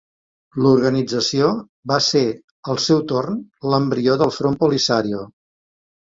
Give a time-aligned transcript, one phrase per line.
[0.61, 1.49] L'organització
[1.91, 2.23] va ser
[2.73, 3.37] al seu torn
[3.75, 5.23] l'embrió del Front Polisario.